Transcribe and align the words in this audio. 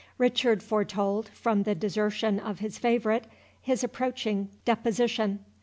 Richard 0.17 0.63
foretold, 0.63 1.29
from 1.29 1.61
the 1.61 1.75
desertion 1.75 2.39
of 2.39 2.57
his 2.57 2.79
favourite, 2.79 3.25
his 3.61 3.83
approaching 3.83 4.49
deposition. 4.65 5.45